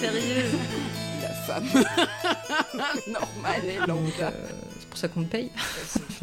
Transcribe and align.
Sérieux 0.00 0.44
La 1.22 1.28
femme 1.28 1.64
normale 3.12 3.64
et 3.64 3.78
lambda. 3.86 4.28
euh, 4.32 4.48
c'est 4.78 4.88
pour 4.88 4.98
ça 4.98 5.08
qu'on 5.08 5.20
me 5.20 5.26
paye. 5.26 5.50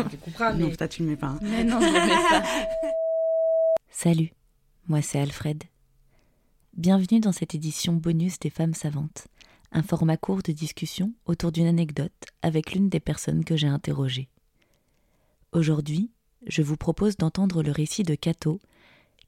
Tu 0.09 0.17
comprends, 0.17 0.53
Non, 0.53 0.67
mais 0.67 0.75
ça 0.77 0.87
tu 0.87 1.03
le 1.03 1.09
mets 1.09 1.15
pas. 1.15 1.27
hein. 1.27 1.39
Mais 1.41 1.63
non, 1.63 1.79
je 1.79 1.85
le 1.85 1.91
mets 1.93 2.29
pas. 2.29 2.43
Salut, 3.89 4.31
moi 4.87 5.01
c'est 5.01 5.19
Alfred. 5.19 5.63
Bienvenue 6.75 7.19
dans 7.19 7.31
cette 7.31 7.55
édition 7.55 7.93
bonus 7.93 8.39
des 8.39 8.49
femmes 8.49 8.73
savantes, 8.73 9.27
un 9.71 9.83
format 9.83 10.17
court 10.17 10.41
de 10.43 10.51
discussion 10.51 11.13
autour 11.25 11.51
d'une 11.51 11.67
anecdote 11.67 12.11
avec 12.41 12.73
l'une 12.73 12.89
des 12.89 12.99
personnes 12.99 13.43
que 13.45 13.55
j'ai 13.55 13.67
interrogées. 13.67 14.29
Aujourd'hui, 15.51 16.11
je 16.47 16.61
vous 16.63 16.77
propose 16.77 17.15
d'entendre 17.17 17.63
le 17.63 17.71
récit 17.71 18.03
de 18.03 18.15
Cato, 18.15 18.59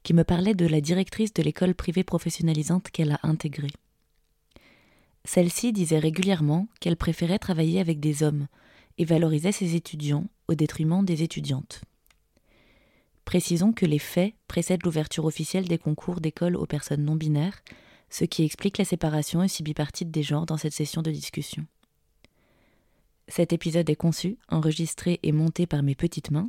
qui 0.06 0.14
me 0.14 0.22
parlait 0.22 0.54
de 0.54 0.66
la 0.66 0.80
directrice 0.80 1.34
de 1.34 1.42
l'école 1.42 1.74
privée 1.74 2.04
professionnalisante 2.04 2.90
qu'elle 2.92 3.10
a 3.10 3.18
intégrée. 3.24 3.72
Celle-ci 5.24 5.72
disait 5.72 5.98
régulièrement 5.98 6.68
qu'elle 6.78 6.96
préférait 6.96 7.40
travailler 7.40 7.80
avec 7.80 7.98
des 7.98 8.22
hommes 8.22 8.46
et 8.98 9.04
valorisait 9.04 9.50
ses 9.50 9.74
étudiants 9.74 10.28
au 10.46 10.54
détriment 10.54 11.04
des 11.04 11.24
étudiantes. 11.24 11.80
Précisons 13.24 13.72
que 13.72 13.84
les 13.84 13.98
faits 13.98 14.34
précèdent 14.46 14.84
l'ouverture 14.84 15.24
officielle 15.24 15.66
des 15.66 15.76
concours 15.76 16.20
d'école 16.20 16.54
aux 16.54 16.66
personnes 16.66 17.04
non 17.04 17.16
binaires, 17.16 17.64
ce 18.08 18.24
qui 18.24 18.44
explique 18.44 18.78
la 18.78 18.84
séparation 18.84 19.40
aussi 19.40 19.64
bipartite 19.64 20.12
des 20.12 20.22
genres 20.22 20.46
dans 20.46 20.56
cette 20.56 20.72
session 20.72 21.02
de 21.02 21.10
discussion. 21.10 21.66
Cet 23.26 23.52
épisode 23.52 23.90
est 23.90 23.96
conçu, 23.96 24.38
enregistré 24.50 25.18
et 25.24 25.32
monté 25.32 25.66
par 25.66 25.82
mes 25.82 25.96
petites 25.96 26.30
mains, 26.30 26.48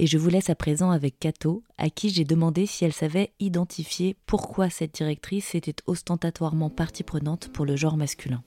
et 0.00 0.06
je 0.06 0.16
vous 0.16 0.30
laisse 0.30 0.48
à 0.48 0.54
présent 0.54 0.90
avec 0.90 1.20
Cato, 1.20 1.62
à 1.76 1.90
qui 1.90 2.08
j'ai 2.08 2.24
demandé 2.24 2.64
si 2.64 2.86
elle 2.86 2.92
savait 2.94 3.32
identifier 3.38 4.16
pourquoi 4.24 4.70
cette 4.70 4.94
directrice 4.94 5.54
était 5.54 5.74
ostentatoirement 5.86 6.70
partie 6.70 7.02
prenante 7.02 7.48
pour 7.52 7.66
le 7.66 7.76
genre 7.76 7.98
masculin. 7.98 8.42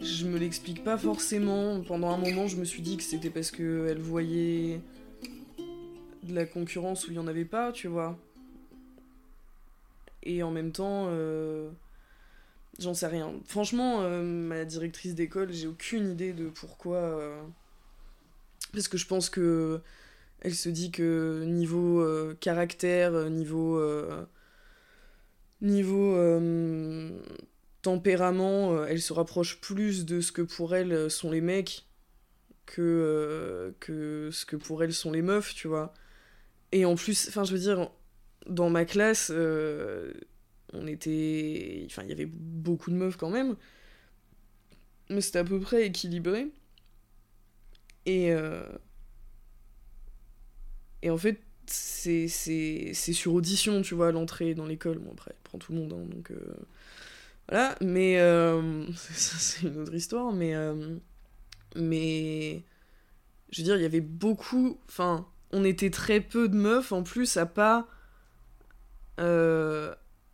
je 0.00 0.26
me 0.26 0.38
l'explique 0.38 0.82
pas 0.82 0.96
forcément. 0.96 1.80
Pendant 1.82 2.10
un 2.10 2.16
moment, 2.16 2.48
je 2.48 2.56
me 2.56 2.64
suis 2.64 2.80
dit 2.82 2.96
que 2.96 3.02
c'était 3.02 3.30
parce 3.30 3.50
qu'elle 3.50 4.00
voyait 4.00 4.80
de 6.22 6.34
la 6.34 6.46
concurrence 6.46 7.06
où 7.06 7.10
il 7.10 7.16
y 7.16 7.18
en 7.18 7.28
avait 7.28 7.44
pas, 7.44 7.70
tu 7.70 7.86
vois. 7.86 8.18
Et 10.22 10.42
en 10.42 10.50
même 10.50 10.72
temps, 10.72 11.04
euh, 11.08 11.70
j'en 12.78 12.94
sais 12.94 13.06
rien. 13.06 13.32
Franchement, 13.46 14.02
euh, 14.02 14.22
ma 14.22 14.64
directrice 14.64 15.14
d'école, 15.14 15.52
j'ai 15.52 15.66
aucune 15.66 16.10
idée 16.10 16.32
de 16.32 16.48
pourquoi. 16.48 16.96
euh, 16.98 17.42
Parce 18.72 18.88
que 18.88 18.98
je 18.98 19.06
pense 19.06 19.30
que 19.30 19.80
elle 20.40 20.54
se 20.54 20.68
dit 20.68 20.90
que 20.92 21.44
niveau 21.46 22.00
euh, 22.00 22.36
caractère, 22.40 23.12
niveau 23.30 23.80
niveau 25.60 26.16
tempérament, 27.82 28.84
elle 28.86 29.00
se 29.00 29.12
rapproche 29.12 29.60
plus 29.60 30.04
de 30.04 30.20
ce 30.20 30.32
que 30.32 30.42
pour 30.42 30.74
elle 30.74 31.10
sont 31.10 31.30
les 31.30 31.40
mecs 31.40 31.86
que, 32.66 33.74
que 33.80 34.30
ce 34.32 34.44
que 34.44 34.56
pour 34.56 34.82
elle 34.84 34.92
sont 34.92 35.10
les 35.10 35.22
meufs, 35.22 35.54
tu 35.54 35.68
vois. 35.68 35.94
Et 36.72 36.84
en 36.84 36.96
plus, 36.96 37.28
enfin, 37.28 37.44
je 37.44 37.52
veux 37.52 37.58
dire, 37.58 37.90
dans 38.46 38.70
ma 38.70 38.84
classe, 38.84 39.32
on 40.72 40.86
était. 40.86 41.84
Enfin, 41.86 42.02
il 42.04 42.08
y 42.10 42.12
avait 42.12 42.26
beaucoup 42.26 42.90
de 42.90 42.96
meufs 42.96 43.16
quand 43.16 43.30
même, 43.30 43.56
mais 45.10 45.20
c'était 45.20 45.38
à 45.40 45.44
peu 45.44 45.60
près 45.60 45.86
équilibré. 45.86 46.48
Et. 48.06 48.32
euh, 48.32 48.62
Et 51.02 51.10
en 51.10 51.18
fait, 51.18 51.40
c'est 51.66 52.28
sur 52.28 53.34
audition, 53.34 53.82
tu 53.82 53.94
vois, 53.94 54.08
à 54.08 54.12
l'entrée 54.12 54.54
dans 54.54 54.66
l'école. 54.66 54.98
Bon, 54.98 55.12
après, 55.12 55.34
prend 55.44 55.58
tout 55.58 55.72
le 55.72 55.78
monde, 55.78 55.92
hein, 55.92 56.06
donc. 56.14 56.30
euh, 56.30 56.36
voilà, 57.48 57.76
mais 57.80 58.18
euh, 58.18 58.84
c'est 58.94 59.66
une 59.66 59.78
autre 59.78 59.94
histoire, 59.94 60.32
mais 60.32 60.54
mais 61.76 62.62
je 63.50 63.60
veux 63.62 63.64
dire, 63.64 63.76
il 63.76 63.82
y 63.82 63.86
avait 63.86 64.00
beaucoup, 64.00 64.78
enfin, 64.88 65.26
on 65.52 65.64
était 65.64 65.90
très 65.90 66.20
peu 66.20 66.48
de 66.48 66.56
meufs 66.56 66.92
en 66.92 67.02
plus 67.02 67.36
à 67.36 67.46
pas 67.46 67.88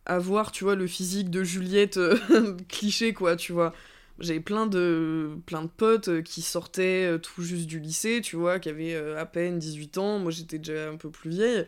avoir, 0.05 0.51
tu 0.51 0.63
vois, 0.63 0.75
le 0.75 0.87
physique 0.87 1.29
de 1.29 1.43
Juliette 1.43 1.97
euh, 1.97 2.17
cliché 2.69 3.13
quoi, 3.13 3.35
tu 3.35 3.53
vois. 3.53 3.73
J'avais 4.19 4.39
plein 4.39 4.67
de 4.67 5.37
plein 5.45 5.63
de 5.63 5.67
potes 5.67 6.07
euh, 6.07 6.21
qui 6.21 6.41
sortaient 6.41 7.05
euh, 7.05 7.17
tout 7.17 7.41
juste 7.41 7.67
du 7.67 7.79
lycée, 7.79 8.21
tu 8.21 8.35
vois, 8.37 8.59
qui 8.59 8.69
avaient 8.69 8.95
à 8.95 9.25
peine 9.25 9.59
18 9.59 9.97
ans, 9.97 10.19
moi 10.19 10.31
j'étais 10.31 10.59
déjà 10.59 10.89
un 10.89 10.97
peu 10.97 11.09
plus 11.11 11.29
vieille 11.31 11.67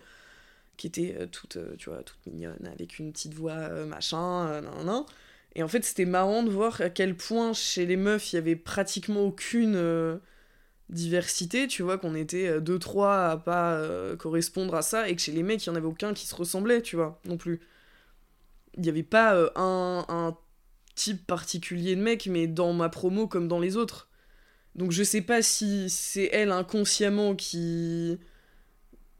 qui 0.77 0.87
étaient 0.87 1.27
toutes, 1.31 1.57
tu 1.79 1.89
vois, 1.89 2.03
toutes 2.03 2.23
mignonnes, 2.27 2.69
avec 2.71 2.99
une 2.99 3.11
petite 3.11 3.33
voix, 3.33 3.69
machin, 3.85 4.61
nan, 4.61 4.85
nan. 4.85 5.03
Et 5.55 5.63
en 5.63 5.67
fait, 5.67 5.83
c'était 5.83 6.05
marrant 6.05 6.43
de 6.43 6.51
voir 6.51 6.81
à 6.81 6.89
quel 6.91 7.15
point 7.17 7.53
chez 7.53 7.87
les 7.87 7.97
meufs, 7.97 8.31
il 8.31 8.35
y 8.35 8.39
avait 8.39 8.55
pratiquement 8.55 9.21
aucune 9.21 10.19
diversité, 10.89 11.67
tu 11.67 11.81
vois, 11.81 11.97
qu'on 11.97 12.13
était 12.13 12.61
deux, 12.61 12.77
trois 12.77 13.29
à 13.29 13.37
pas 13.37 13.81
correspondre 14.17 14.75
à 14.75 14.83
ça, 14.83 15.09
et 15.09 15.15
que 15.15 15.21
chez 15.21 15.31
les 15.31 15.41
mecs, 15.41 15.65
il 15.65 15.69
y 15.69 15.71
en 15.71 15.75
avait 15.75 15.87
aucun 15.87 16.13
qui 16.13 16.27
se 16.27 16.35
ressemblait, 16.35 16.83
tu 16.83 16.95
vois, 16.95 17.19
non 17.25 17.37
plus. 17.37 17.59
Il 18.77 18.83
n'y 18.83 18.89
avait 18.89 19.03
pas 19.03 19.35
euh, 19.35 19.49
un, 19.55 20.37
type 20.95 21.27
particulier 21.27 21.95
de 21.95 22.01
mec, 22.01 22.25
mais 22.25 22.47
dans 22.47 22.73
ma 22.73 22.89
promo 22.89 23.27
comme 23.27 23.47
dans 23.47 23.59
les 23.59 23.77
autres. 23.77 24.09
Donc 24.75 24.91
je 24.91 25.03
sais 25.03 25.21
pas 25.21 25.43
si 25.43 25.89
c'est 25.91 26.29
elle 26.33 26.51
inconsciemment 26.51 27.35
qui 27.35 28.17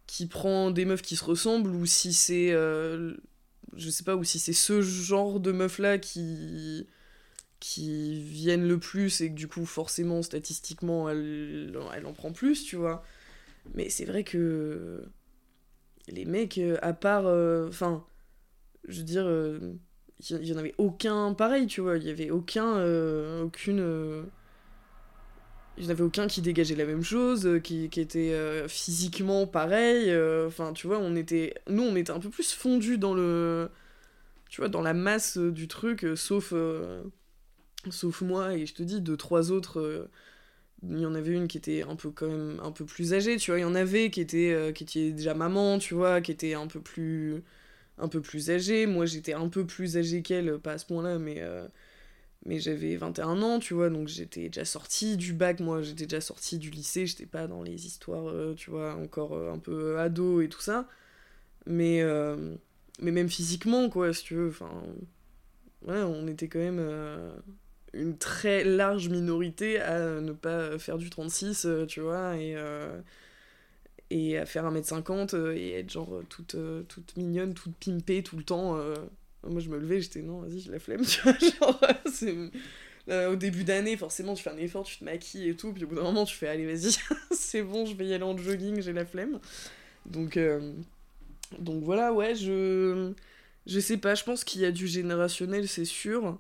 qui 0.08 0.26
prend 0.26 0.72
des 0.72 0.86
meufs 0.86 1.02
qui 1.02 1.16
se 1.16 1.24
ressemblent 1.24 1.70
ou 1.70 1.86
si 1.86 2.14
c'est 2.14 2.52
euh, 2.52 3.14
je 3.76 3.90
sais 3.90 4.04
pas 4.04 4.16
ou 4.16 4.24
si 4.24 4.40
c'est 4.40 4.54
ce 4.54 4.82
genre 4.82 5.40
de 5.40 5.52
meufs 5.52 5.80
là 5.80 6.00
qui 6.00 6.88
qui 7.60 8.20
viennent 8.22 8.68
le 8.68 8.80
plus 8.80 9.22
et 9.22 9.30
que 9.30 9.36
du 9.36 9.48
coup 9.48 9.66
forcément 9.66 10.24
statistiquement 10.24 11.10
elle, 11.10 11.78
elle 11.96 12.06
en 12.06 12.14
prend 12.14 12.32
plus 12.32 12.64
tu 12.64 12.76
vois 12.76 13.04
mais 13.76 13.90
c'est 13.90 14.06
vrai 14.06 14.24
que 14.24 15.04
les 16.08 16.26
mecs 16.26 16.58
euh, 16.58 16.78
à 16.82 16.94
part 16.94 17.26
enfin 17.68 18.06
je 18.88 19.00
veux 19.00 19.04
dire 19.06 19.26
euh, 19.28 19.74
il 20.20 20.38
y, 20.44 20.48
y 20.50 20.54
en 20.54 20.58
avait 20.58 20.76
aucun 20.78 21.34
pareil 21.34 21.68
tu 21.68 21.82
vois 21.82 21.98
il 21.98 22.04
y 22.06 22.10
avait 22.10 22.30
aucun 22.32 22.78
euh, 22.78 23.44
aucune 23.44 23.80
euh, 23.80 24.24
il 25.78 25.84
n'y 25.84 25.88
en 25.90 25.92
avait 25.92 26.04
aucun 26.04 26.28
qui 26.28 26.42
dégageait 26.42 26.76
la 26.76 26.86
même 26.86 27.04
chose, 27.04 27.46
euh, 27.46 27.60
qui, 27.60 27.90
qui 27.90 28.00
était 28.02 28.32
euh, 28.34 28.68
physiquement 28.68 29.46
pareil. 29.46 30.10
euh, 30.10 30.48
Enfin, 30.48 30.74
tu 30.74 30.88
vois, 30.88 30.98
on 31.00 31.16
était. 31.16 31.54
Nous, 31.70 31.84
on 31.84 31.96
était 31.96 32.12
un 32.12 32.20
peu 32.20 32.30
plus 32.30 32.52
fondus 32.54 32.98
dans 32.98 33.14
le. 33.14 33.70
Tu 34.50 34.62
vois, 34.62 34.70
dans 34.70 34.82
la 34.84 34.94
masse 34.94 35.38
euh, 35.38 35.52
du 35.52 35.68
truc, 35.68 36.06
euh, 36.06 36.16
sauf. 36.16 36.52
euh, 36.54 37.04
sauf 37.92 38.22
moi, 38.22 38.56
et 38.56 38.66
je 38.68 38.74
te 38.76 38.84
dis, 38.84 39.02
deux, 39.02 39.18
trois 39.18 39.52
autres. 39.52 39.80
euh, 39.82 40.10
il 40.90 41.00
y 41.00 41.06
en 41.08 41.16
avait 41.16 41.34
une 41.34 41.48
qui 41.48 41.58
était 41.58 41.84
un 41.84 41.96
peu 41.96 42.12
quand 42.12 42.28
même 42.28 42.60
un 42.64 42.72
peu 42.72 42.86
plus 42.86 43.14
âgée, 43.14 43.38
tu 43.38 43.52
vois. 43.52 43.60
Il 43.60 43.64
y 43.64 43.66
en 43.66 43.76
avait 43.76 44.12
qui 44.12 44.22
était, 44.22 44.54
euh, 44.54 44.72
qui 44.74 44.84
était 44.86 45.12
déjà 45.12 45.34
maman, 45.36 45.80
tu 45.80 45.96
vois, 45.96 46.22
qui 46.22 46.32
était 46.32 46.54
un 46.56 46.68
peu 46.68 46.82
plus. 46.82 47.44
Un 47.98 48.08
peu 48.08 48.22
plus 48.22 48.50
âgée. 48.52 48.86
Moi, 48.86 49.06
j'étais 49.06 49.34
un 49.34 49.50
peu 49.50 49.66
plus 49.66 49.98
âgée 49.98 50.22
qu'elle, 50.22 50.58
pas 50.60 50.74
à 50.74 50.78
ce 50.78 50.86
point-là, 50.86 51.20
mais. 51.20 51.38
euh, 51.40 51.68
mais 52.46 52.60
j'avais 52.60 52.96
21 52.96 53.42
ans, 53.42 53.60
tu 53.60 53.74
vois, 53.74 53.90
donc 53.90 54.08
j'étais 54.08 54.48
déjà 54.50 54.66
sortie 54.66 55.18
du 55.18 55.34
bac, 55.34 55.60
moi, 55.60 55.82
j'étais 55.82 56.06
déjà 56.06 56.22
sortie 56.22 56.58
du 56.58 56.70
lycée, 56.70 57.06
j'étais 57.06 57.26
pas 57.26 57.48
dans 57.48 57.64
les 57.64 57.86
histoires, 57.88 58.30
euh, 58.30 58.54
tu 58.56 58.70
vois, 58.70 58.96
encore 58.96 59.34
euh, 59.34 59.52
un 59.52 59.60
peu 59.60 60.00
ado 60.00 60.42
et 60.42 60.50
tout 60.50 60.62
ça. 60.62 60.88
Mais, 61.68 62.04
mais 63.02 63.12
même 63.12 63.30
physiquement, 63.30 63.90
quoi, 63.90 64.14
si 64.14 64.24
tu 64.24 64.36
veux, 64.36 64.50
enfin. 64.50 64.72
Ouais, 65.84 66.02
on 66.02 66.28
était 66.28 66.48
quand 66.48 66.60
même 66.60 66.80
une 67.94 68.18
très 68.18 68.64
large 68.64 69.10
minorité 69.10 69.80
à 69.80 70.22
ne 70.22 70.32
pas 70.32 70.78
faire 70.80 70.98
du 70.98 71.10
36, 71.10 71.66
euh, 71.66 71.86
tu 71.86 72.02
vois, 72.02 72.38
et. 72.38 72.56
Euh, 74.12 74.16
et 74.16 74.38
à 74.38 74.46
faire 74.46 74.66
1m50 74.66 75.34
euh, 75.34 75.56
et 75.56 75.72
être 75.80 75.92
genre 75.92 76.22
toute, 76.30 76.56
euh, 76.56 76.84
toute 76.84 77.16
mignonne, 77.18 77.54
toute 77.54 77.76
pimpée 77.78 78.24
tout 78.24 78.38
le 78.38 78.44
temps. 78.44 78.78
euh. 78.78 78.96
Moi 79.44 79.62
je 79.62 79.70
me 79.70 79.78
levais, 79.78 80.02
j'étais 80.02 80.22
non, 80.22 80.42
vas-y, 80.42 80.60
j'ai 80.60 80.72
la 80.72 80.80
flemme, 80.80 81.02
tu 81.06 81.22
vois. 81.22 81.34
Genre, 81.40 81.80
euh, 81.84 81.94
c'est. 82.12 82.36
euh, 83.10 83.32
au 83.32 83.36
début 83.36 83.64
d'année, 83.64 83.98
forcément, 83.98 84.34
tu 84.34 84.44
fais 84.44 84.50
un 84.52 84.58
effort, 84.58 84.84
tu 84.86 84.98
te 84.98 85.04
maquilles 85.06 85.50
et 85.50 85.56
tout, 85.56 85.74
puis 85.74 85.84
au 85.86 85.88
bout 85.88 85.96
d'un 85.96 86.04
moment, 86.04 86.26
tu 86.26 86.36
fais 86.36 86.48
allez, 86.48 86.66
vas-y, 86.66 86.98
c'est 87.32 87.64
bon, 87.64 87.86
je 87.86 87.96
vais 87.96 88.08
y 88.08 88.14
aller 88.14 88.24
en 88.24 88.38
jogging, 88.38 88.82
j'ai 88.82 88.94
la 88.94 89.06
flemme. 89.06 89.40
Donc, 90.06 90.38
euh, 90.38 90.74
donc 91.60 91.84
voilà, 91.84 92.14
ouais, 92.14 92.36
je. 92.36 93.14
Je 93.68 93.80
sais 93.82 93.98
pas, 93.98 94.16
je 94.16 94.24
pense 94.24 94.44
qu'il 94.46 94.62
y 94.62 94.66
a 94.66 94.72
du 94.72 94.88
générationnel, 94.88 95.68
c'est 95.68 95.86
sûr. 95.86 96.40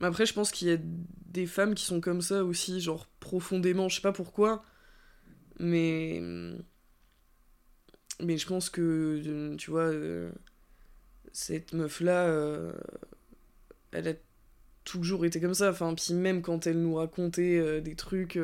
Mais 0.00 0.06
après, 0.08 0.26
je 0.26 0.34
pense 0.34 0.52
qu'il 0.52 0.68
y 0.68 0.72
a 0.72 0.78
des 1.32 1.46
femmes 1.46 1.74
qui 1.74 1.84
sont 1.84 2.00
comme 2.00 2.22
ça 2.22 2.44
aussi, 2.44 2.80
genre 2.80 3.08
profondément, 3.20 3.88
je 3.88 3.96
sais 3.96 4.02
pas 4.02 4.12
pourquoi. 4.12 4.64
Mais. 5.60 6.20
Mais 8.22 8.38
je 8.38 8.46
pense 8.46 8.70
que, 8.70 9.22
euh, 9.26 9.56
tu 9.56 9.70
vois, 9.70 9.82
euh, 9.82 10.30
cette 11.32 11.72
meuf-là, 11.72 12.26
euh, 12.26 12.72
elle 13.92 14.08
a 14.08 14.14
toujours 14.84 15.24
été 15.24 15.40
comme 15.40 15.54
ça. 15.54 15.70
Enfin, 15.70 15.94
puis 15.94 16.14
même 16.14 16.42
quand 16.42 16.66
elle 16.66 16.80
nous 16.80 16.94
racontait 16.96 17.80
des 17.80 17.94
trucs 17.94 18.38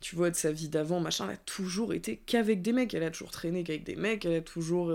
tu 0.00 0.16
vois, 0.16 0.30
de 0.30 0.36
sa 0.36 0.52
vie 0.52 0.68
d'avant, 0.68 1.00
machin, 1.00 1.26
elle 1.26 1.34
a 1.34 1.38
toujours 1.38 1.94
été 1.94 2.18
qu'avec 2.18 2.62
des 2.62 2.72
mecs. 2.72 2.94
Elle 2.94 3.02
a 3.02 3.10
toujours 3.10 3.30
traîné 3.30 3.64
qu'avec 3.64 3.84
des 3.84 3.96
mecs, 3.96 4.24
elle 4.24 4.36
a 4.36 4.40
toujours. 4.42 4.92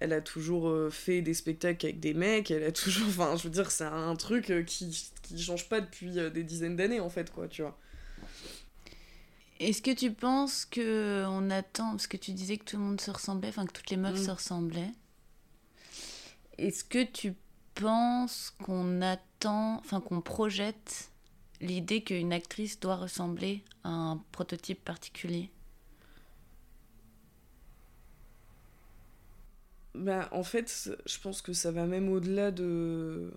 Elle 0.00 0.12
a 0.12 0.20
toujours 0.20 0.92
fait 0.92 1.22
des 1.22 1.34
spectacles 1.34 1.86
avec 1.86 2.00
des 2.00 2.14
mecs, 2.14 2.50
elle 2.50 2.64
a 2.64 2.72
toujours. 2.72 3.06
Enfin, 3.08 3.36
je 3.36 3.44
veux 3.44 3.50
dire, 3.50 3.70
c'est 3.70 3.84
un 3.84 4.16
truc 4.16 4.52
qui, 4.66 5.10
qui 5.22 5.40
change 5.40 5.68
pas 5.68 5.80
depuis 5.80 6.10
des 6.10 6.42
dizaines 6.42 6.76
d'années, 6.76 7.00
en 7.00 7.10
fait, 7.10 7.30
quoi, 7.30 7.48
tu 7.48 7.62
vois. 7.62 7.78
Est-ce 9.60 9.82
que 9.82 9.90
tu 9.92 10.12
penses 10.12 10.64
que 10.64 11.24
on 11.28 11.50
attend 11.50 11.90
parce 11.92 12.06
que 12.06 12.16
tu 12.16 12.32
disais 12.32 12.56
que 12.58 12.64
tout 12.64 12.76
le 12.76 12.82
monde 12.82 13.00
se 13.00 13.10
ressemblait, 13.10 13.48
enfin 13.48 13.66
que 13.66 13.72
toutes 13.72 13.90
les 13.90 13.96
meufs 13.96 14.18
Mm. 14.18 14.24
se 14.26 14.30
ressemblaient. 14.30 14.92
Est-ce 16.58 16.84
que 16.84 17.04
tu 17.04 17.34
penses 17.74 18.54
qu'on 18.62 19.02
attend, 19.02 19.76
enfin 19.78 20.00
qu'on 20.00 20.20
projette 20.20 21.10
l'idée 21.60 22.02
qu'une 22.02 22.32
actrice 22.32 22.78
doit 22.80 22.96
ressembler 22.96 23.64
à 23.84 23.90
un 23.90 24.16
prototype 24.32 24.84
particulier? 24.84 25.50
Bah, 29.94 30.28
en 30.32 30.42
fait, 30.42 30.90
je 31.06 31.18
pense 31.20 31.40
que 31.40 31.52
ça 31.52 31.70
va 31.70 31.86
même 31.86 32.08
au-delà 32.08 32.50
de 32.50 33.32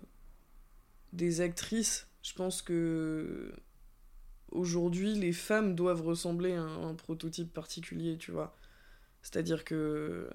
des 1.12 1.40
actrices. 1.40 2.06
Je 2.22 2.32
pense 2.34 2.62
que 2.62 3.52
aujourd'hui, 4.52 5.14
les 5.14 5.32
femmes 5.32 5.74
doivent 5.74 6.02
ressembler 6.02 6.54
à 6.54 6.62
un, 6.62 6.94
prototype 6.94 7.52
particulier, 7.52 8.16
tu 8.18 8.30
vois. 8.30 8.56
C'est-à-dire 9.22 9.64
que 9.64 10.30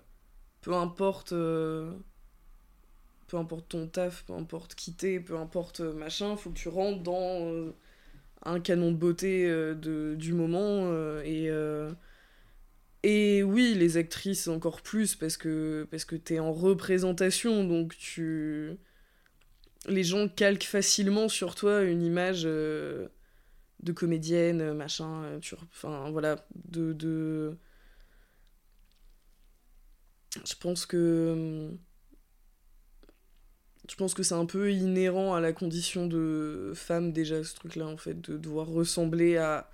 peu 0.61 0.73
importe 0.73 1.33
euh, 1.33 1.91
peu 3.27 3.37
importe 3.37 3.69
ton 3.69 3.87
taf, 3.87 4.23
peu 4.25 4.33
importe 4.33 4.75
qui 4.75 4.93
t'es, 4.93 5.19
peu 5.19 5.37
importe 5.37 5.79
euh, 5.81 5.93
machin, 5.93 6.35
faut 6.37 6.51
que 6.51 6.57
tu 6.57 6.69
rentres 6.69 7.01
dans 7.01 7.47
euh, 7.51 7.73
un 8.45 8.59
canon 8.59 8.91
de 8.91 8.97
beauté 8.97 9.47
de, 9.47 10.15
du 10.17 10.33
moment 10.33 10.91
et 11.23 11.49
et 13.05 13.43
oui, 13.43 13.73
les 13.75 13.97
actrices 13.97 14.47
encore 14.47 14.81
plus 14.81 15.15
parce 15.15 15.35
que 15.35 15.87
parce 15.91 16.05
que 16.05 16.15
t'es 16.15 16.39
en 16.39 16.53
représentation, 16.53 17.65
donc 17.65 17.97
tu 17.97 18.77
les 19.87 20.03
gens 20.03 20.29
calquent 20.29 20.63
facilement 20.63 21.27
sur 21.27 21.55
toi 21.55 21.83
une 21.83 22.01
image 22.01 22.47
de 23.83 23.91
comédienne, 23.91 24.73
machin, 24.73 25.23
euh, 25.23 25.39
tu... 25.39 25.55
enfin 25.71 26.09
voilà, 26.11 26.45
de. 26.55 27.57
Je 30.45 30.55
pense 30.59 30.85
que 30.85 31.71
je 33.89 33.95
pense 33.95 34.13
que 34.13 34.23
c'est 34.23 34.33
un 34.33 34.45
peu 34.45 34.71
inhérent 34.71 35.35
à 35.35 35.41
la 35.41 35.53
condition 35.53 36.07
de 36.07 36.71
femme 36.75 37.11
déjà 37.11 37.43
ce 37.43 37.53
truc-là 37.55 37.85
en 37.85 37.97
fait, 37.97 38.19
de 38.21 38.37
devoir 38.37 38.67
ressembler 38.67 39.37
à 39.37 39.69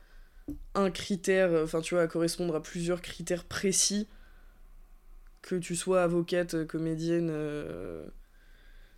un 0.75 0.91
critère, 0.91 1.51
enfin 1.63 1.81
tu 1.81 1.93
vois, 1.95 2.03
à 2.03 2.07
correspondre 2.07 2.55
à 2.55 2.61
plusieurs 2.63 3.01
critères 3.01 3.45
précis, 3.45 4.07
que 5.41 5.55
tu 5.55 5.75
sois 5.75 6.03
avocate, 6.03 6.65
comédienne 6.65 7.29
euh, 7.31 8.05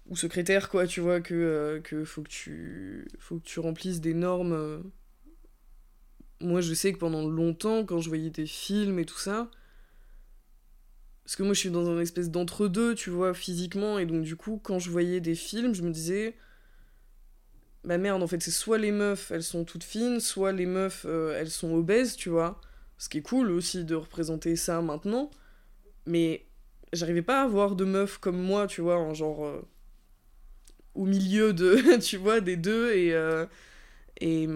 ou 0.08 0.16
secrétaire, 0.16 0.70
quoi, 0.70 0.88
tu 0.88 1.02
vois, 1.02 1.22
que, 1.22 1.34
euh, 1.34 1.82
que 1.82 2.04
faut 2.06 2.24
que 2.24 2.30
tu 2.30 3.08
faut 3.20 3.38
que 3.38 3.44
tu 3.46 3.60
remplisses 3.60 4.02
des 4.02 4.14
normes. 4.14 4.84
Moi, 6.42 6.62
je 6.62 6.74
sais 6.74 6.94
que 6.94 6.98
pendant 6.98 7.28
longtemps, 7.28 7.86
quand 7.86 8.00
je 8.02 8.10
voyais 8.10 8.30
des 8.32 8.46
films 8.46 9.00
et 9.00 9.06
tout 9.06 9.18
ça, 9.18 9.50
parce 11.24 11.36
que 11.36 11.44
moi, 11.44 11.54
je 11.54 11.60
suis 11.60 11.70
dans 11.72 11.90
un 11.90 12.00
espèce 12.00 12.30
d'entre-deux, 12.30 12.96
tu 12.96 13.10
vois, 13.10 13.34
physiquement, 13.34 13.98
et 14.00 14.06
donc 14.06 14.24
du 14.24 14.36
coup, 14.36 14.60
quand 14.62 14.80
je 14.80 14.90
voyais 14.90 15.20
des 15.22 15.36
films, 15.36 15.74
je 15.74 15.82
me 15.84 15.92
disais 15.92 16.36
bah 17.84 17.98
merde, 17.98 18.22
en 18.22 18.28
fait, 18.28 18.42
c'est 18.42 18.52
soit 18.52 18.78
les 18.78 18.92
meufs, 18.92 19.32
elles 19.32 19.44
sont 19.44 19.66
toutes 19.66 19.84
fines, 19.84 20.20
soit 20.20 20.52
les 20.52 20.66
meufs, 20.68 21.06
euh, 21.08 21.36
elles 21.40 21.50
sont 21.50 21.74
obèses, 21.74 22.16
tu 22.16 22.30
vois. 22.30 22.62
Ce 22.98 23.10
qui 23.10 23.20
est 23.20 23.22
cool 23.24 23.50
aussi 23.52 23.84
de 23.86 23.96
représenter 23.96 24.56
ça 24.56 24.82
maintenant. 24.82 25.32
Mais 26.08 26.46
j'arrivais 26.94 27.22
pas 27.24 27.44
à 27.44 27.48
voir 27.48 27.76
de 27.76 27.86
meufs 27.86 28.18
comme 28.20 28.38
moi, 28.42 28.68
tu 28.68 28.82
vois, 28.82 28.98
en 29.00 29.14
genre. 29.14 29.46
euh, 29.46 29.62
au 30.96 31.06
milieu 31.06 31.54
de, 31.54 31.98
tu 32.02 32.18
vois, 32.18 32.42
des 32.42 32.58
deux 32.58 32.94
et. 32.94 33.14
euh, 33.14 33.46
et. 34.22 34.48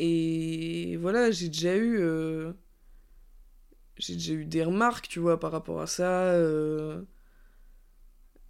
Et 0.00 0.96
voilà, 0.98 1.30
j'ai 1.30 1.48
déjà 1.48 1.76
eu. 1.76 1.98
euh, 2.00 2.52
j'ai 3.98 4.14
déjà 4.14 4.32
eu 4.32 4.44
des 4.46 4.64
remarques, 4.64 5.08
tu 5.08 5.18
vois, 5.20 5.38
par 5.38 5.52
rapport 5.52 5.80
à 5.80 5.86
ça. 5.86 6.32
euh, 6.32 7.02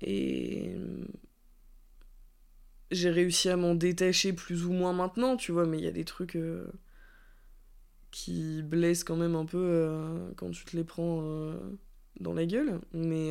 Et 0.02 0.74
j'ai 2.92 3.10
réussi 3.10 3.48
à 3.48 3.56
m'en 3.56 3.74
détacher 3.74 4.32
plus 4.32 4.64
ou 4.64 4.72
moins 4.72 4.92
maintenant, 4.92 5.36
tu 5.36 5.50
vois, 5.52 5.66
mais 5.66 5.78
il 5.78 5.84
y 5.84 5.88
a 5.88 5.92
des 5.92 6.04
trucs 6.04 6.36
euh, 6.36 6.70
qui 8.10 8.62
blessent 8.62 9.04
quand 9.04 9.16
même 9.16 9.34
un 9.36 9.46
peu 9.46 10.32
quand 10.36 10.50
tu 10.50 10.64
te 10.64 10.76
les 10.76 10.84
prends 10.84 11.22
dans 12.20 12.34
la 12.34 12.46
gueule. 12.46 12.80
Mais, 12.92 13.30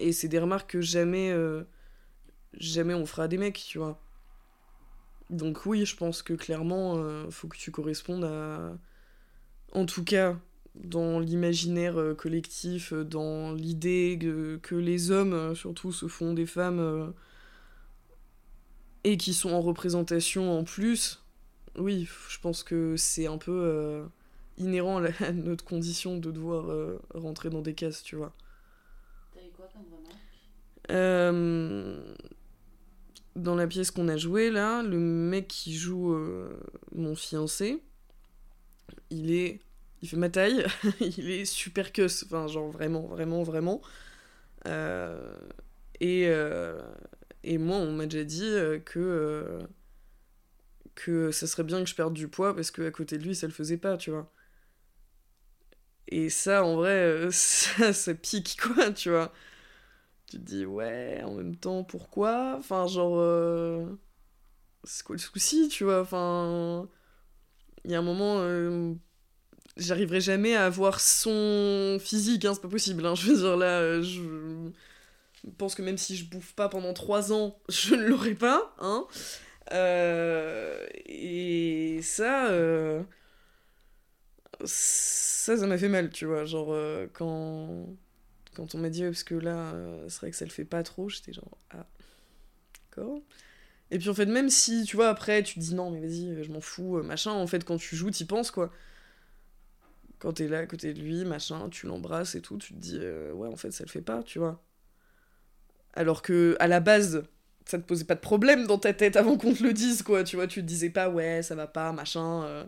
et 0.00 0.12
c'est 0.12 0.28
des 0.28 0.38
remarques 0.38 0.70
que 0.72 0.80
jamais, 0.80 1.32
jamais 2.54 2.94
on 2.94 3.06
fera 3.06 3.28
des 3.28 3.38
mecs, 3.38 3.64
tu 3.66 3.78
vois. 3.78 4.00
Donc 5.30 5.66
oui, 5.66 5.84
je 5.84 5.96
pense 5.96 6.22
que 6.22 6.32
clairement, 6.32 6.96
euh, 6.96 7.30
faut 7.30 7.48
que 7.48 7.56
tu 7.56 7.70
correspondes 7.70 8.24
à... 8.24 8.76
En 9.72 9.84
tout 9.84 10.04
cas, 10.04 10.38
dans 10.74 11.20
l'imaginaire 11.20 11.98
euh, 11.98 12.14
collectif, 12.14 12.92
euh, 12.92 13.04
dans 13.04 13.52
l'idée 13.52 14.18
que, 14.20 14.56
que 14.62 14.74
les 14.74 15.10
hommes, 15.10 15.34
euh, 15.34 15.54
surtout, 15.54 15.92
se 15.92 16.08
font 16.08 16.32
des 16.32 16.46
femmes... 16.46 16.80
euh, 16.80 17.10
et 19.04 19.16
qui 19.16 19.32
sont 19.32 19.50
en 19.50 19.60
représentation 19.60 20.58
en 20.58 20.64
plus, 20.64 21.22
oui, 21.76 22.08
je 22.28 22.38
pense 22.40 22.62
que 22.64 22.96
c'est 22.96 23.26
un 23.26 23.38
peu 23.38 24.04
inhérent 24.58 25.02
à, 25.20 25.32
notre 25.32 25.64
condition 25.64 26.18
de 26.18 26.30
devoir 26.32 26.98
rentrer 27.14 27.48
dans 27.48 27.62
des 27.62 27.74
cases, 27.74 28.02
tu 28.02 28.16
vois. 28.16 28.34
T'as 29.32 29.40
eu 29.40 29.50
quoi 29.56 29.68
comme 29.72 29.84
remarque? 29.84 30.18
Euh, 30.90 32.14
dans 33.38 33.54
la 33.54 33.66
pièce 33.66 33.90
qu'on 33.90 34.08
a 34.08 34.16
jouée 34.16 34.50
là, 34.50 34.82
le 34.82 34.98
mec 34.98 35.48
qui 35.48 35.74
joue 35.76 36.12
euh, 36.12 36.60
mon 36.94 37.14
fiancé, 37.14 37.82
il 39.10 39.32
est. 39.32 39.60
Il 40.00 40.08
fait 40.08 40.16
ma 40.16 40.28
taille, 40.30 40.64
il 41.00 41.28
est 41.30 41.44
super 41.44 41.92
cuss, 41.92 42.24
enfin, 42.24 42.46
genre 42.46 42.70
vraiment, 42.70 43.02
vraiment, 43.02 43.42
vraiment. 43.42 43.82
Euh, 44.66 45.34
et, 46.00 46.28
euh, 46.28 46.80
et 47.44 47.58
moi, 47.58 47.78
on 47.78 47.92
m'a 47.92 48.06
déjà 48.06 48.24
dit 48.24 48.52
que. 48.84 49.58
que 50.94 51.30
ça 51.32 51.46
serait 51.46 51.64
bien 51.64 51.82
que 51.82 51.88
je 51.90 51.94
perde 51.94 52.14
du 52.14 52.28
poids 52.28 52.54
parce 52.54 52.70
qu'à 52.70 52.90
côté 52.90 53.18
de 53.18 53.24
lui, 53.24 53.34
ça 53.34 53.46
le 53.46 53.52
faisait 53.52 53.76
pas, 53.78 53.96
tu 53.96 54.10
vois. 54.10 54.32
Et 56.08 56.30
ça, 56.30 56.64
en 56.64 56.76
vrai, 56.76 57.28
ça, 57.30 57.92
ça 57.92 58.14
pique, 58.14 58.58
quoi, 58.60 58.90
tu 58.92 59.10
vois 59.10 59.32
tu 60.30 60.38
te 60.38 60.42
dis 60.44 60.66
ouais 60.66 61.22
en 61.24 61.34
même 61.34 61.56
temps 61.56 61.84
pourquoi? 61.84 62.56
Enfin 62.58 62.86
genre 62.86 63.18
euh, 63.18 63.86
c'est 64.84 65.04
quoi 65.04 65.16
le 65.16 65.20
souci 65.20 65.68
tu 65.68 65.84
vois? 65.84 66.00
Enfin 66.02 66.88
il 67.84 67.92
y 67.92 67.94
a 67.94 67.98
un 67.98 68.02
moment 68.02 68.36
euh, 68.40 68.94
j'arriverai 69.76 70.20
jamais 70.20 70.54
à 70.54 70.66
avoir 70.66 71.00
son 71.00 71.98
physique 72.00 72.44
hein, 72.44 72.52
c'est 72.54 72.62
pas 72.62 72.68
possible 72.68 73.06
hein. 73.06 73.14
je 73.16 73.30
veux 73.30 73.36
dire 73.36 73.56
là 73.56 73.80
euh, 73.80 74.02
je 74.02 74.20
pense 75.56 75.74
que 75.74 75.82
même 75.82 75.98
si 75.98 76.16
je 76.16 76.24
bouffe 76.28 76.52
pas 76.54 76.68
pendant 76.68 76.92
trois 76.92 77.32
ans 77.32 77.58
je 77.68 77.94
ne 77.94 78.04
l'aurai 78.04 78.34
pas 78.34 78.74
hein 78.80 79.06
et 81.06 82.00
ça 82.02 82.50
ça 84.64 85.56
ça 85.56 85.66
m'a 85.66 85.78
fait 85.78 85.88
mal 85.88 86.10
tu 86.10 86.26
vois 86.26 86.44
genre 86.44 86.74
quand 87.12 87.86
quand 88.58 88.74
on 88.74 88.78
m'a 88.78 88.90
dit 88.90 89.02
ouais, 89.02 89.10
parce 89.10 89.22
que 89.22 89.36
là 89.36 89.72
euh, 89.72 90.04
c'est 90.08 90.18
vrai 90.20 90.30
que 90.30 90.36
ça 90.36 90.44
le 90.44 90.50
fait 90.50 90.64
pas 90.64 90.82
trop 90.82 91.08
j'étais 91.08 91.32
genre 91.32 91.56
ah 91.70 91.86
d'accord. 92.90 93.20
Et 93.90 93.98
puis 93.98 94.08
en 94.08 94.14
fait 94.14 94.26
même 94.26 94.50
si 94.50 94.84
tu 94.84 94.96
vois 94.96 95.08
après 95.08 95.42
tu 95.42 95.54
te 95.54 95.60
dis 95.60 95.74
non 95.74 95.90
mais 95.90 96.00
vas-y 96.00 96.42
je 96.42 96.50
m'en 96.50 96.60
fous 96.60 96.98
euh, 96.98 97.02
machin 97.02 97.30
en 97.32 97.46
fait 97.46 97.64
quand 97.64 97.78
tu 97.78 97.96
joues 97.96 98.10
t'y 98.10 98.24
penses 98.24 98.50
quoi. 98.50 98.72
Quand 100.18 100.32
t'es 100.32 100.48
là 100.48 100.58
à 100.58 100.66
côté 100.66 100.92
de 100.92 101.00
lui 101.00 101.24
machin 101.24 101.68
tu 101.70 101.86
l'embrasses 101.86 102.34
et 102.34 102.42
tout 102.42 102.58
tu 102.58 102.74
te 102.74 102.78
dis 102.78 102.98
euh, 103.00 103.32
ouais 103.32 103.48
en 103.48 103.56
fait 103.56 103.70
ça 103.70 103.84
le 103.84 103.90
fait 103.90 104.02
pas 104.02 104.22
tu 104.24 104.38
vois. 104.40 104.60
Alors 105.94 106.22
que 106.22 106.56
à 106.58 106.66
la 106.66 106.80
base 106.80 107.24
ça 107.64 107.78
te 107.78 107.84
posait 107.84 108.04
pas 108.04 108.14
de 108.14 108.20
problème 108.20 108.66
dans 108.66 108.78
ta 108.78 108.92
tête 108.92 109.16
avant 109.16 109.36
qu'on 109.36 109.54
te 109.54 109.62
le 109.62 109.72
dise 109.72 110.02
quoi 110.02 110.24
tu 110.24 110.36
vois 110.36 110.46
tu 110.46 110.62
te 110.62 110.66
disais 110.66 110.90
pas 110.90 111.08
ouais 111.10 111.42
ça 111.42 111.54
va 111.54 111.66
pas 111.66 111.92
machin 111.92 112.42
euh. 112.44 112.64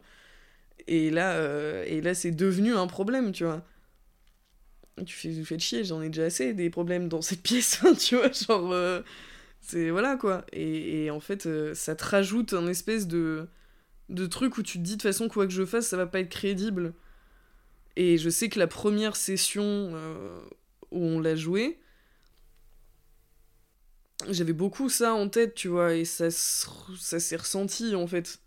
et 0.87 1.11
là 1.11 1.33
euh, 1.33 1.85
et 1.87 2.01
là 2.01 2.15
c'est 2.15 2.31
devenu 2.33 2.77
un 2.77 2.87
problème 2.87 3.33
tu 3.33 3.45
vois 3.45 3.65
tu 5.04 5.14
fais, 5.16 5.33
tu 5.35 5.45
fais 5.45 5.59
chier, 5.59 5.85
j'en 5.85 6.02
ai 6.02 6.09
déjà 6.09 6.25
assez 6.26 6.54
des 6.54 6.71
problèmes 6.71 7.09
dans 7.09 7.23
cette 7.23 7.42
pièce, 7.45 7.80
hein, 7.85 7.95
tu 7.95 8.16
vois, 8.16 8.30
genre, 8.33 8.73
euh, 8.73 9.02
c'est, 9.61 9.90
voilà, 9.90 10.16
quoi. 10.16 10.45
Et, 10.52 11.07
et 11.07 11.11
en 11.11 11.21
fait, 11.21 11.47
euh, 11.47 11.75
ça 11.75 11.97
te 11.97 12.04
rajoute 12.04 12.54
un 12.54 12.69
espèce 12.69 13.07
de, 13.09 13.49
de 14.11 14.26
truc 14.26 14.59
où 14.59 14.62
tu 14.64 14.78
te 14.78 14.85
dis, 14.85 14.92
de 14.92 14.97
toute 14.97 15.02
façon, 15.04 15.28
quoi 15.28 15.47
que 15.47 15.52
je 15.54 15.66
fasse, 15.66 15.88
ça 15.88 15.97
va 15.99 16.07
pas 16.07 16.21
être 16.21 16.30
crédible. 16.30 16.95
Et 17.97 18.19
je 18.19 18.30
sais 18.30 18.49
que 18.49 18.59
la 18.59 18.66
première 18.66 19.16
session 19.16 19.62
euh, 19.64 20.40
où 20.90 21.04
on 21.04 21.21
l'a 21.21 21.35
joué, 21.37 21.78
j'avais 24.28 24.52
beaucoup 24.52 24.88
ça 24.88 25.14
en 25.14 25.28
tête, 25.28 25.54
tu 25.54 25.69
vois, 25.69 25.95
et 25.95 26.04
ça, 26.04 26.30
ça 26.30 27.21
s'est 27.21 27.37
ressenti 27.37 27.95
en 27.95 28.07
fait. 28.07 28.40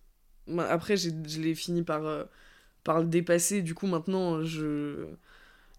Bah, 0.48 0.68
Après, 0.70 0.98
je 0.98 1.10
l'ai 1.42 1.56
fini 1.56 1.84
par, 1.84 2.28
par 2.84 3.02
le 3.02 3.08
dépasser, 3.08 3.62
du 3.62 3.76
coup, 3.76 3.88
maintenant, 3.88 4.44
je. 4.44 5.08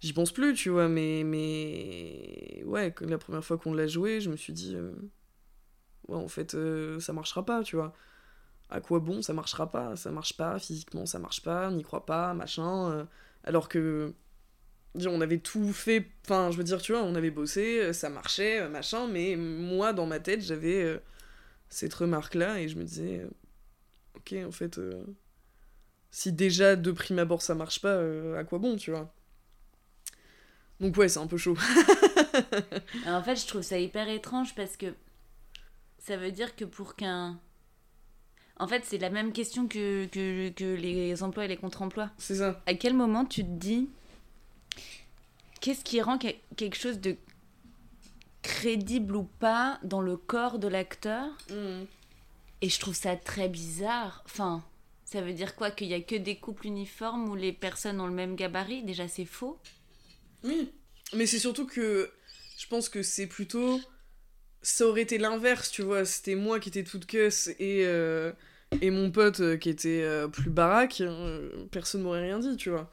J'y 0.05 0.13
pense 0.13 0.33
plus, 0.33 0.55
tu 0.55 0.69
vois, 0.71 0.89
mais. 0.89 1.25
Mais. 1.25 2.63
Ouais, 2.67 2.93
que 2.93 3.05
la 3.07 3.19
première 3.19 3.45
fois 3.45 3.59
qu'on 3.59 3.75
l'a 3.75 3.87
joué, 3.89 4.21
je 4.21 4.31
me 4.31 4.37
suis 4.37 4.53
dit. 4.53 4.77
euh, 4.77 4.93
Ouais, 6.09 6.17
en 6.17 6.29
fait, 6.29 6.55
euh, 6.55 7.01
ça 7.01 7.13
marchera 7.13 7.45
pas, 7.45 7.63
tu 7.63 7.77
vois. 7.77 7.95
À 8.71 8.81
quoi 8.81 9.01
bon, 9.01 9.23
ça 9.23 9.35
marchera 9.35 9.71
pas 9.71 9.97
Ça 9.97 10.11
marche 10.13 10.37
pas, 10.37 10.59
physiquement, 10.59 11.07
ça 11.07 11.19
marche 11.21 11.43
pas, 11.43 11.71
n'y 11.73 11.83
crois 11.85 12.07
pas, 12.07 12.35
machin. 12.35 12.93
euh, 12.93 13.05
alors 13.45 13.69
que. 13.69 14.15
On 15.09 15.21
avait 15.23 15.39
tout 15.41 15.73
fait, 15.73 16.07
enfin, 16.25 16.51
je 16.53 16.59
veux 16.59 16.65
dire, 16.65 16.83
tu 16.83 16.93
vois, 16.93 17.03
on 17.03 17.15
avait 17.17 17.31
bossé, 17.33 17.93
ça 17.93 18.11
marchait, 18.11 18.69
machin, 18.69 19.09
mais 19.09 19.37
moi, 19.37 19.93
dans 19.93 20.07
ma 20.07 20.21
tête, 20.21 20.41
j'avais 20.43 21.03
cette 21.71 21.95
remarque-là 21.95 22.61
et 22.61 22.69
je 22.69 22.77
me 22.79 22.85
disais, 22.85 23.27
ok, 24.17 24.35
en 24.47 24.53
fait, 24.53 24.81
si 26.11 26.33
déjà 26.33 26.77
de 26.77 26.93
prime 26.93 27.19
abord 27.19 27.43
ça 27.43 27.55
marche 27.55 27.81
pas, 27.81 27.99
à 28.39 28.45
quoi 28.45 28.59
bon, 28.59 28.77
tu 28.77 28.91
vois 28.91 29.13
Donc, 30.85 30.97
ouais, 30.99 31.09
c'est 31.09 31.19
un 31.19 31.27
peu 31.27 31.37
chaud. 31.39 31.57
En 33.07 33.23
fait, 33.23 33.37
je 33.37 33.47
trouve 33.47 33.63
ça 33.63 33.79
hyper 33.79 34.09
étrange 34.09 34.55
parce 34.55 34.77
que 34.77 34.95
ça 35.99 36.17
veut 36.17 36.31
dire 36.33 36.55
que 36.57 36.65
pour 36.65 36.95
qu'un. 36.97 37.39
En 38.59 38.69
fait, 38.69 38.83
c'est 38.85 38.99
la 38.99 39.11
même 39.11 39.33
question 39.33 39.67
que, 39.67 40.05
que, 40.07 40.51
que 40.51 40.65
les 40.75 41.23
emplois 41.23 41.45
et 41.47 41.49
les 41.49 41.57
contre-emplois. 41.57 42.11
c'est 42.19 42.37
ça. 42.37 42.63
À 42.67 42.75
quel 42.75 42.95
moment 42.95 43.25
tu 43.25 43.43
te 43.45 43.49
dis 43.51 43.89
qu'est-ce 45.61 45.83
qui 45.85 46.01
rend 46.03 46.19
que- 46.19 46.35
quelque 46.57 46.77
chose 46.77 47.01
de 47.01 47.17
crédible 48.43 49.17
ou 49.17 49.25
pas 49.25 49.79
dans 49.83 50.01
le 50.03 50.17
corps 50.17 50.59
de 50.59 50.69
l'acteur 50.69 51.31
Et 52.61 52.69
je 52.69 52.79
trouve 52.79 52.95
ça 52.95 53.17
très 53.17 53.49
bizarre. 53.49 54.23
Enfin, 54.27 54.63
ça 55.05 55.21
veut 55.23 55.33
dire 55.33 55.57
quoi 55.57 55.71
Qu'il 55.71 55.89
y 55.89 55.95
a 55.95 56.01
que 56.01 56.17
des 56.17 56.37
couples 56.37 56.67
uniformes 56.67 57.29
où 57.29 57.35
les 57.35 57.53
personnes 57.53 58.01
ont 58.01 58.07
le 58.07 58.13
même 58.13 58.37
gabarit? 58.37 58.83
Déjà, 58.83 59.09
c'est 59.09 59.25
faux. 59.25 59.59
Oui, 60.45 60.73
mais 61.15 61.27
c'est 61.27 61.39
surtout 61.39 61.67
que 61.67 62.11
je 62.59 62.67
pense 62.69 62.89
que 62.89 63.03
c'est 63.03 63.27
plutôt. 63.27 63.81
Ça 64.63 64.87
aurait 64.87 65.03
été 65.03 65.19
l'inverse, 65.19 65.71
tu 65.71 65.83
vois. 65.83 66.05
C'était 66.05 66.37
moi 66.37 66.61
qui 66.61 66.71
étais 66.71 66.85
toute 66.85 67.07
queuse 67.07 67.51
et, 67.61 67.85
euh, 67.87 68.33
et 68.81 68.91
mon 68.91 69.11
pote 69.13 69.41
euh, 69.41 69.57
qui 69.57 69.71
était 69.71 70.03
euh, 70.05 70.29
plus 70.29 70.51
baraque. 70.51 71.01
euh, 71.03 71.67
personne 71.73 72.03
m'aurait 72.03 72.23
rien 72.23 72.39
dit, 72.41 72.57
tu 72.57 72.71
vois. 72.71 72.91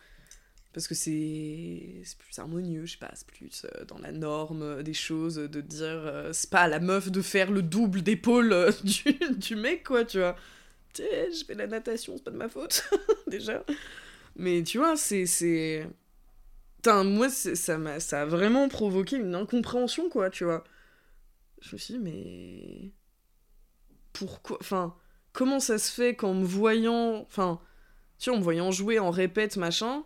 Parce 0.74 0.88
que 0.88 0.96
c'est 0.96 2.04
plus 2.20 2.40
harmonieux, 2.40 2.86
je 2.86 2.94
sais 2.94 3.00
pas, 3.00 3.12
c'est 3.16 3.28
plus 3.28 3.66
dans 3.88 4.00
la 4.00 4.12
norme 4.14 4.84
des 4.84 4.94
choses, 4.94 5.36
de 5.36 5.62
dire. 5.62 6.30
c'est 6.34 6.50
pas 6.50 6.62
à 6.64 6.68
la 6.70 6.80
meuf 6.80 7.12
de 7.12 7.22
faire 7.22 7.52
le 7.52 7.62
double 7.64 8.04
d'épaule 8.04 8.74
du, 8.84 9.04
du 9.38 9.56
mec, 9.58 9.84
quoi, 9.86 10.06
tu 10.06 10.20
vois. 10.20 10.36
Tu 10.94 11.04
je 11.04 11.46
fais 11.46 11.56
la 11.56 11.68
natation, 11.68 12.18
c'est 12.18 12.24
pas 12.26 12.32
de 12.32 12.38
ma 12.38 12.50
faute, 12.50 12.90
déjà. 13.28 13.66
Mais 14.38 14.64
tu 14.64 14.80
vois, 14.80 14.98
c'est. 14.98 15.26
Moi, 16.88 17.30
ça, 17.30 17.78
m'a, 17.78 18.00
ça 18.00 18.22
a 18.24 18.26
vraiment 18.26 18.68
provoqué 18.70 19.18
une 19.18 19.36
incompréhension, 19.36 20.10
quoi, 20.10 20.30
tu 20.30 20.44
vois. 20.46 20.64
Je 21.62 21.76
me 21.76 21.78
suis 21.80 21.96
dit, 21.96 22.00
mais. 22.00 22.92
Pourquoi. 24.14 24.58
Enfin, 24.62 24.96
comment 25.34 25.60
ça 25.60 25.78
se 25.78 25.92
fait 25.92 26.16
qu'en 26.16 26.34
me 26.34 26.46
voyant. 26.46 27.22
Enfin, 27.28 27.62
tu 28.20 28.30
vois, 28.30 28.38
en 28.38 28.40
me 28.40 28.44
voyant 28.44 28.72
jouer 28.72 29.00
en 29.00 29.12
répète, 29.12 29.58
machin, 29.58 30.04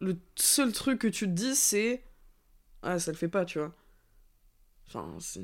le 0.00 0.18
seul 0.36 0.72
truc 0.72 1.00
que 1.00 1.08
tu 1.08 1.26
te 1.26 1.32
dis, 1.32 1.54
c'est. 1.56 2.04
Ah, 2.82 2.98
ça 2.98 3.12
le 3.12 3.16
fait 3.16 3.28
pas, 3.28 3.44
tu 3.44 3.58
vois. 3.58 3.74
Enfin, 4.88 5.16
c'est 5.20 5.42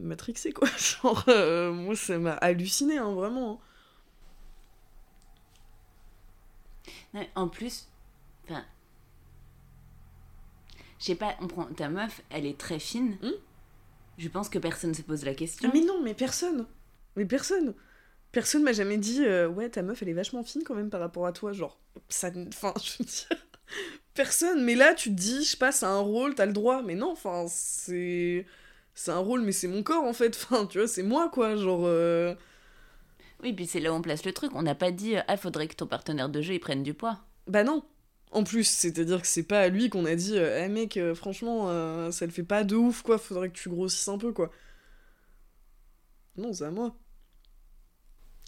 matrixé, 0.00 0.52
quoi. 0.52 0.68
Genre, 0.78 1.24
euh, 1.28 1.72
moi, 1.72 1.94
ça 1.96 2.18
m'a 2.18 2.32
halluciné, 2.34 2.98
hein, 2.98 3.12
vraiment. 3.12 3.60
hein. 7.14 7.26
En 7.34 7.48
plus, 7.48 7.88
enfin, 8.44 8.64
je 11.02 11.08
sais 11.08 11.14
pas, 11.16 11.34
on 11.40 11.48
prend 11.48 11.64
ta 11.64 11.88
meuf, 11.88 12.22
elle 12.30 12.46
est 12.46 12.56
très 12.56 12.78
fine. 12.78 13.18
Hmm 13.22 13.32
Je 14.18 14.28
pense 14.28 14.48
que 14.48 14.60
personne 14.60 14.94
se 14.94 15.02
pose 15.02 15.24
la 15.24 15.34
question. 15.34 15.68
Mais 15.74 15.80
non, 15.80 16.00
mais 16.00 16.14
personne. 16.14 16.64
Mais 17.16 17.26
personne. 17.26 17.74
Personne 18.30 18.62
m'a 18.62 18.72
jamais 18.72 18.98
dit 18.98 19.24
euh, 19.24 19.48
ouais 19.48 19.68
ta 19.68 19.82
meuf 19.82 20.00
elle 20.00 20.08
est 20.08 20.14
vachement 20.14 20.42
fine 20.44 20.62
quand 20.64 20.74
même 20.74 20.88
par 20.88 21.00
rapport 21.00 21.26
à 21.26 21.32
toi 21.32 21.52
genre 21.52 21.78
ça 22.08 22.30
enfin 22.48 22.72
je 22.82 22.98
veux 22.98 23.04
dire 23.04 23.28
personne 24.14 24.64
mais 24.64 24.74
là 24.74 24.94
tu 24.94 25.10
te 25.10 25.14
dis 25.20 25.44
je 25.44 25.54
passe 25.54 25.82
à 25.82 25.90
un 25.90 25.98
rôle 25.98 26.34
t'as 26.34 26.46
le 26.46 26.54
droit 26.54 26.80
mais 26.80 26.94
non 26.94 27.10
enfin 27.12 27.44
c'est 27.48 28.46
c'est 28.94 29.10
un 29.10 29.18
rôle 29.18 29.42
mais 29.42 29.52
c'est 29.52 29.68
mon 29.68 29.82
corps 29.82 30.04
en 30.04 30.14
fait 30.14 30.34
enfin 30.50 30.64
tu 30.64 30.78
vois 30.78 30.88
c'est 30.88 31.02
moi 31.02 31.28
quoi 31.28 31.56
genre 31.56 31.82
euh, 31.84 32.34
Oui, 33.42 33.52
puis 33.52 33.66
c'est 33.66 33.80
là 33.80 33.92
où 33.92 33.96
on 33.96 34.02
place 34.02 34.24
le 34.24 34.32
truc. 34.32 34.52
On 34.54 34.62
n'a 34.62 34.74
pas 34.74 34.92
dit 34.92 35.16
ah 35.28 35.36
faudrait 35.36 35.68
que 35.68 35.74
ton 35.74 35.86
partenaire 35.86 36.30
de 36.30 36.40
jeu 36.40 36.54
il 36.54 36.60
prenne 36.60 36.82
du 36.82 36.94
poids. 36.94 37.18
bah 37.48 37.64
non 37.64 37.84
en 38.32 38.44
plus 38.44 38.64
c'est 38.64 38.98
à 38.98 39.04
dire 39.04 39.20
que 39.22 39.26
c'est 39.26 39.42
pas 39.42 39.60
à 39.60 39.68
lui 39.68 39.90
qu'on 39.90 40.04
a 40.06 40.14
dit 40.14 40.36
eh 40.36 40.68
mec 40.68 40.96
euh, 40.96 41.14
franchement 41.14 41.68
euh, 41.70 42.10
ça 42.10 42.26
le 42.26 42.32
fait 42.32 42.42
pas 42.42 42.64
de 42.64 42.76
ouf 42.76 43.02
quoi 43.02 43.18
faudrait 43.18 43.50
que 43.50 43.58
tu 43.58 43.68
grossisses 43.68 44.08
un 44.08 44.18
peu 44.18 44.32
quoi 44.32 44.50
non 46.36 46.52
c'est 46.52 46.64
à 46.64 46.70
moi 46.70 46.94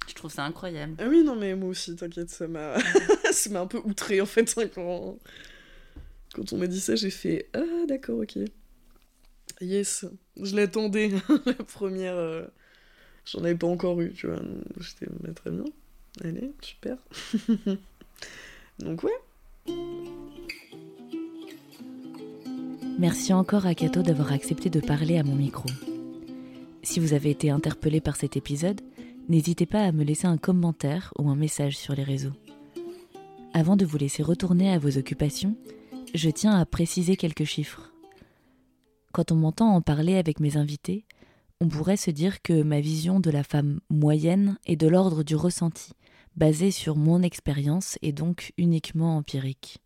Je 0.08 0.14
trouve 0.14 0.30
ça 0.30 0.44
incroyable. 0.44 0.94
Ah 0.98 1.06
oui, 1.08 1.22
non, 1.24 1.34
mais 1.36 1.54
moi 1.54 1.70
aussi, 1.70 1.96
t'inquiète, 1.96 2.30
ça 2.30 2.46
m'a 2.46 2.76
ça 3.32 3.50
m'a 3.50 3.60
un 3.60 3.66
peu 3.66 3.78
outré 3.84 4.20
en 4.20 4.26
fait. 4.26 4.52
hein, 4.58 4.68
quand... 4.74 5.18
quand 6.34 6.52
on 6.52 6.58
m'a 6.58 6.66
dit 6.66 6.80
ça, 6.80 6.96
j'ai 6.96 7.10
fait 7.10 7.48
Ah, 7.54 7.86
d'accord, 7.88 8.18
ok. 8.20 8.38
Yes, 9.60 10.04
je 10.40 10.56
l'attendais, 10.56 11.10
la 11.46 11.54
première. 11.54 12.16
euh, 12.16 12.44
J'en 13.26 13.40
avais 13.40 13.56
pas 13.56 13.66
encore 13.68 14.00
eu, 14.00 14.12
tu 14.12 14.26
vois. 14.28 14.40
J'étais 14.80 15.06
bah, 15.20 15.32
très 15.34 15.50
bien. 15.50 15.64
Allez, 16.24 16.52
super. 16.62 16.98
Donc, 18.78 19.02
ouais. 19.02 19.12
Merci 22.98 23.32
encore 23.32 23.66
à 23.66 23.74
Kato 23.74 24.02
d'avoir 24.02 24.32
accepté 24.32 24.70
de 24.70 24.78
parler 24.78 25.18
à 25.18 25.24
mon 25.24 25.34
micro. 25.34 25.68
Si 26.84 27.00
vous 27.00 27.12
avez 27.12 27.30
été 27.30 27.50
interpellé 27.50 28.00
par 28.00 28.14
cet 28.14 28.36
épisode, 28.36 28.80
n'hésitez 29.28 29.66
pas 29.66 29.82
à 29.82 29.90
me 29.90 30.04
laisser 30.04 30.26
un 30.28 30.36
commentaire 30.36 31.12
ou 31.18 31.28
un 31.28 31.34
message 31.34 31.76
sur 31.76 31.94
les 31.94 32.04
réseaux. 32.04 32.32
Avant 33.52 33.76
de 33.76 33.84
vous 33.84 33.98
laisser 33.98 34.22
retourner 34.22 34.72
à 34.72 34.78
vos 34.78 34.96
occupations, 34.96 35.56
je 36.14 36.30
tiens 36.30 36.52
à 36.52 36.64
préciser 36.66 37.16
quelques 37.16 37.44
chiffres. 37.44 37.92
Quand 39.12 39.32
on 39.32 39.36
m'entend 39.36 39.74
en 39.74 39.80
parler 39.80 40.16
avec 40.16 40.38
mes 40.38 40.56
invités, 40.56 41.04
on 41.60 41.68
pourrait 41.68 41.96
se 41.96 42.10
dire 42.10 42.42
que 42.42 42.62
ma 42.62 42.80
vision 42.80 43.18
de 43.18 43.30
la 43.30 43.42
femme 43.42 43.80
moyenne 43.90 44.56
est 44.66 44.76
de 44.76 44.86
l'ordre 44.86 45.24
du 45.24 45.34
ressenti, 45.34 45.92
basée 46.36 46.70
sur 46.70 46.96
mon 46.96 47.22
expérience 47.22 47.98
et 48.02 48.12
donc 48.12 48.52
uniquement 48.56 49.16
empirique. 49.16 49.78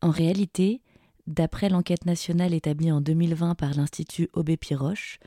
En 0.00 0.10
réalité, 0.10 0.82
D'après 1.28 1.68
l'enquête 1.68 2.06
nationale 2.06 2.54
établie 2.54 2.90
en 2.90 3.02
2020 3.02 3.54
par 3.54 3.74
l'Institut 3.74 4.30
Aubé-Piroche, 4.32 5.18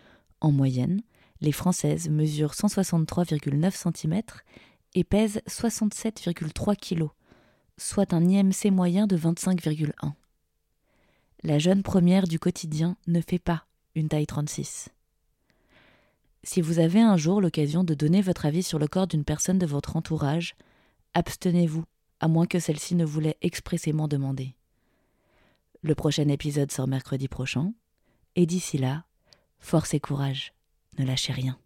en 0.41 0.51
moyenne, 0.51 1.03
les 1.41 1.51
Françaises 1.51 2.09
mesurent 2.09 2.53
163,9 2.53 3.71
cm 3.71 4.21
et 4.95 5.03
pèsent 5.03 5.43
67,3 5.47 6.75
kg, 6.75 7.09
soit 7.77 8.15
un 8.15 8.27
IMC 8.27 8.71
moyen 8.71 9.05
de 9.05 9.15
25,1. 9.15 9.91
La 11.43 11.59
jeune 11.59 11.83
première 11.83 12.27
du 12.27 12.39
quotidien 12.39 12.97
ne 13.05 13.21
fait 13.21 13.37
pas 13.37 13.67
une 13.93 14.09
taille 14.09 14.25
36. 14.25 14.89
Si 16.43 16.61
vous 16.61 16.79
avez 16.79 16.99
un 16.99 17.17
jour 17.17 17.39
l'occasion 17.39 17.83
de 17.83 17.93
donner 17.93 18.21
votre 18.21 18.45
avis 18.45 18.63
sur 18.63 18.79
le 18.79 18.87
corps 18.87 19.07
d'une 19.07 19.23
personne 19.23 19.59
de 19.59 19.65
votre 19.65 19.95
entourage, 19.95 20.55
abstenez-vous, 21.13 21.83
à 22.19 22.27
moins 22.27 22.47
que 22.47 22.59
celle-ci 22.59 22.95
ne 22.95 23.05
vous 23.05 23.19
l'ait 23.19 23.37
expressément 23.41 24.07
demandé. 24.07 24.55
Le 25.83 25.95
prochain 25.95 26.27
épisode 26.27 26.71
sort 26.71 26.87
mercredi 26.87 27.27
prochain. 27.27 27.73
Et 28.35 28.45
d'ici 28.45 28.77
là, 28.77 29.05
force 29.59 29.93
et 29.93 29.99
courage, 29.99 30.53
ne 30.97 31.05
lâchez 31.05 31.33
rien. 31.33 31.57